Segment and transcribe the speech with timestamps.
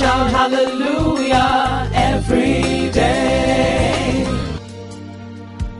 [0.00, 4.24] shout hallelujah every day.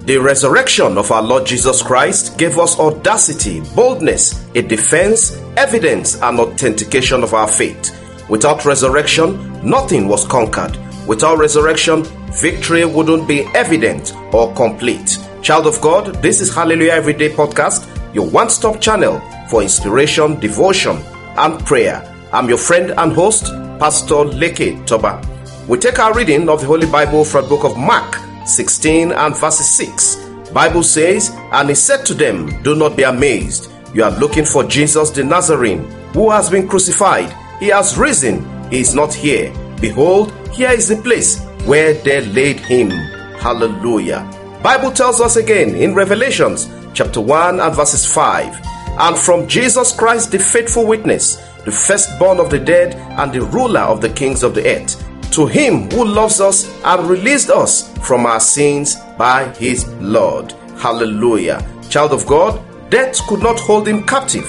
[0.00, 6.40] The resurrection of our Lord Jesus Christ gave us audacity, boldness, a defense, evidence, and
[6.40, 7.94] authentication of our faith.
[8.28, 9.30] Without resurrection,
[9.62, 10.76] nothing was conquered.
[11.06, 12.02] Without resurrection,
[12.42, 15.16] victory wouldn't be evident or complete.
[15.42, 20.96] Child of God, this is Hallelujah Everyday Podcast, your one stop channel for inspiration, devotion,
[21.36, 22.02] and prayer.
[22.32, 25.22] I'm your friend and host, Pastor Leke Toba.
[25.68, 29.36] We take our reading of the Holy Bible from the book of Mark 16 and
[29.36, 30.16] verses 6.
[30.52, 33.70] Bible says, And he said to them, Do not be amazed.
[33.94, 37.32] You are looking for Jesus the Nazarene, who has been crucified.
[37.60, 38.44] He has risen.
[38.70, 39.52] He is not here.
[39.80, 42.90] Behold, here is the place where they laid him.
[43.38, 44.28] Hallelujah.
[44.62, 48.60] Bible tells us again in Revelations chapter 1 and verses 5.
[48.98, 51.36] And from Jesus Christ, the faithful witness,
[51.68, 55.46] the firstborn of the dead and the ruler of the kings of the earth to
[55.46, 60.52] him who loves us and released us from our sins by his blood.
[60.78, 61.62] Hallelujah.
[61.90, 64.48] Child of God, death could not hold him captive.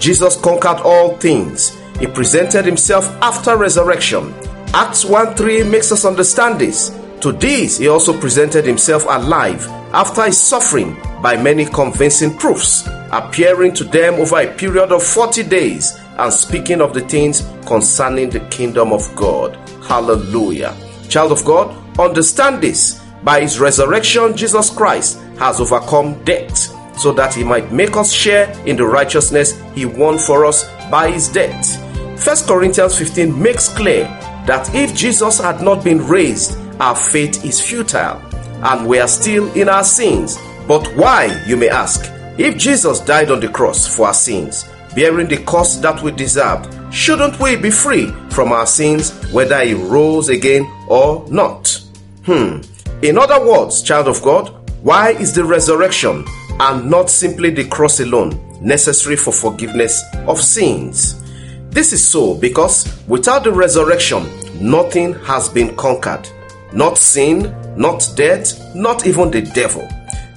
[0.00, 1.78] Jesus conquered all things.
[2.00, 4.34] He presented himself after resurrection.
[4.74, 6.90] Acts 1 3 makes us understand this.
[7.20, 13.74] To these, he also presented himself alive after his suffering by many convincing proofs, appearing
[13.74, 18.40] to them over a period of 40 days and speaking of the things concerning the
[18.48, 19.56] kingdom of God.
[19.84, 20.76] Hallelujah.
[21.08, 23.02] Child of God, understand this.
[23.22, 28.50] By his resurrection, Jesus Christ has overcome death so that he might make us share
[28.66, 31.84] in the righteousness he won for us by his death.
[32.24, 34.04] 1 Corinthians 15 makes clear
[34.46, 38.20] that if Jesus had not been raised, our faith is futile
[38.64, 40.36] and we are still in our sins.
[40.66, 42.10] But why, you may ask?
[42.38, 46.66] If Jesus died on the cross for our sins, bearing the cost that we deserved,
[46.92, 51.80] shouldn't we be free from our sins whether he rose again or not?
[52.24, 52.62] Hmm.
[53.02, 54.48] In other words, child of God,
[54.82, 56.24] why is the resurrection
[56.58, 61.22] and not simply the cross alone necessary for forgiveness of sins?
[61.70, 64.26] This is so because without the resurrection,
[64.60, 66.28] nothing has been conquered.
[66.72, 69.88] Not sin, not death, not even the devil.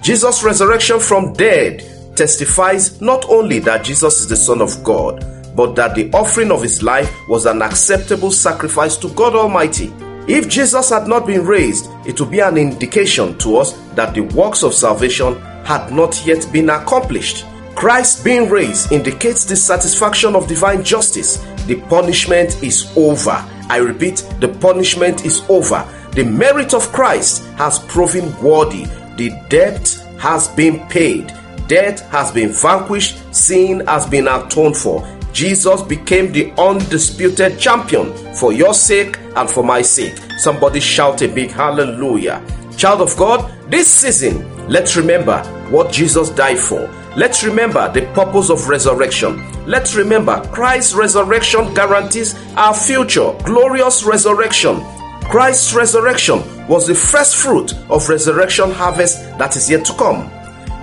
[0.04, 1.82] Jesus' resurrection from dead
[2.16, 6.62] testifies not only that Jesus is the Son of God, but that the offering of
[6.62, 9.94] his life was an acceptable sacrifice to God Almighty.
[10.28, 14.22] If Jesus had not been raised, it would be an indication to us that the
[14.22, 17.46] works of salvation had not yet been accomplished.
[17.76, 21.38] Christ being raised indicates the satisfaction of divine justice.
[21.66, 23.44] The punishment is over.
[23.70, 25.88] I repeat, the punishment is over.
[26.12, 28.86] The merit of Christ has proven worthy.
[29.16, 29.88] The debt
[30.20, 31.32] has been paid.
[31.68, 33.34] Death has been vanquished.
[33.34, 35.08] Sin has been atoned for.
[35.34, 40.18] Jesus became the undisputed champion for your sake and for my sake.
[40.38, 42.44] Somebody shout a big hallelujah.
[42.76, 46.90] Child of God, this season, let's remember what Jesus died for.
[47.16, 49.42] Let's remember the purpose of resurrection.
[49.66, 54.82] Let's remember Christ's resurrection guarantees our future, glorious resurrection.
[55.26, 60.30] Christ's resurrection was the first fruit of resurrection harvest that is yet to come.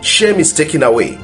[0.03, 1.19] Shame is taken away,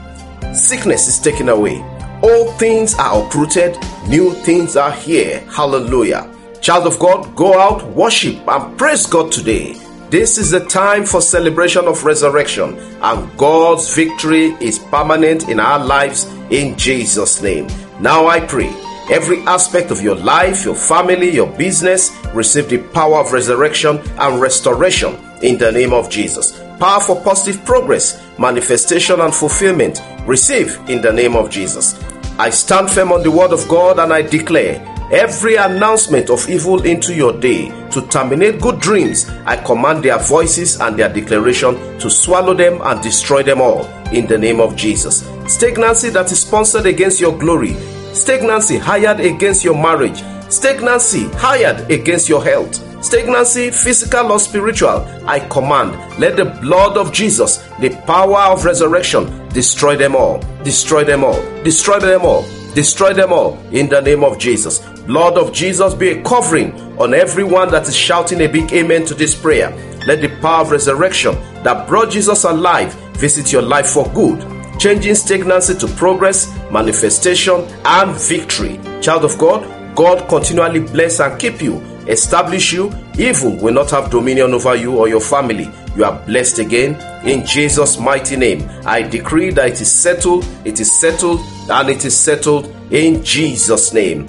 [0.52, 1.82] sickness is taken away,
[2.24, 3.76] All things are uprooted,
[4.08, 5.40] new things are here.
[5.50, 6.30] Hallelujah.
[6.62, 9.74] Child of God, go out, worship, and praise God today.
[10.08, 15.78] This is the time for celebration of resurrection, and God's victory is permanent in our
[15.84, 17.66] lives in Jesus' name.
[18.00, 18.72] Now I pray
[19.10, 24.40] every aspect of your life, your family, your business receive the power of resurrection and
[24.40, 26.58] restoration in the name of Jesus.
[26.78, 31.94] Power for positive progress, manifestation, and fulfillment receive in the name of Jesus.
[32.38, 36.82] I stand firm on the word of God and I declare every announcement of evil
[36.82, 39.28] into your day to terminate good dreams.
[39.46, 44.26] I command their voices and their declaration to swallow them and destroy them all in
[44.26, 45.22] the name of Jesus.
[45.46, 47.74] Stagnancy that is sponsored against your glory,
[48.12, 55.40] stagnancy hired against your marriage, stagnancy hired against your health stagnancy, physical or spiritual, I
[55.50, 61.22] command, let the blood of Jesus, the power of resurrection, destroy them all, destroy them
[61.22, 62.42] all, destroy them all,
[62.74, 64.78] destroy them all in the name of Jesus.
[65.06, 69.14] Blood of Jesus be a covering on everyone that is shouting a big amen to
[69.14, 69.70] this prayer.
[70.06, 74.40] Let the power of resurrection that brought Jesus alive visit your life for good,
[74.80, 78.80] changing stagnancy to progress, manifestation, and victory.
[79.02, 84.10] Child of God, God continually bless and keep you establish you, evil will not have
[84.10, 85.70] dominion over you or your family.
[85.96, 86.94] You are blessed again
[87.26, 88.68] in Jesus' mighty name.
[88.84, 91.40] I decree that it is settled, it is settled,
[91.70, 94.28] and it is settled in Jesus' name.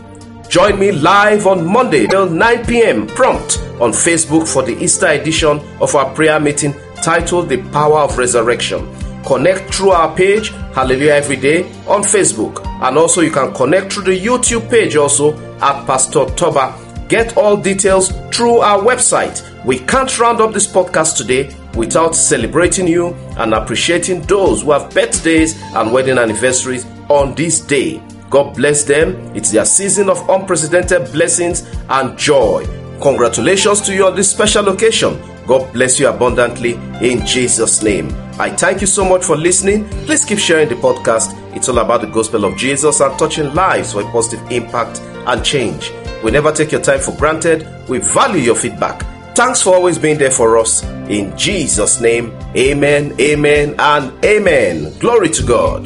[0.50, 3.08] Join me live on Monday till 9 p.m.
[3.08, 8.18] prompt on Facebook for the Easter edition of our prayer meeting titled The Power of
[8.18, 8.88] Resurrection.
[9.26, 12.64] Connect through our page, Hallelujah Every Day, on Facebook.
[12.84, 16.85] And also you can connect through the YouTube page also at Pastor Toba.
[17.08, 19.44] Get all details through our website.
[19.64, 24.94] We can't round up this podcast today without celebrating you and appreciating those who have
[24.94, 28.02] birthdays and wedding anniversaries on this day.
[28.30, 29.16] God bless them.
[29.36, 32.66] It's their season of unprecedented blessings and joy.
[33.02, 35.22] Congratulations to you on this special occasion.
[35.46, 38.10] God bless you abundantly in Jesus' name.
[38.40, 39.88] I thank you so much for listening.
[40.06, 41.34] Please keep sharing the podcast.
[41.56, 45.46] It's all about the gospel of Jesus and touching lives for a positive impact and
[45.46, 45.92] change.
[46.26, 47.68] We never take your time for granted.
[47.88, 49.06] We value your feedback.
[49.36, 50.82] Thanks for always being there for us.
[51.08, 54.98] In Jesus' name, amen, amen, and amen.
[54.98, 55.86] Glory to God.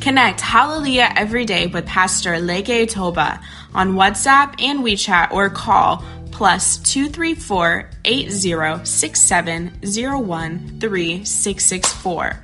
[0.00, 3.38] Connect Hallelujah every day with Pastor Leke Toba
[3.74, 12.43] on WhatsApp and WeChat or call plus 234 8067 3664